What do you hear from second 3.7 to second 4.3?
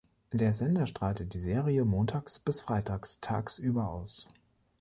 aus.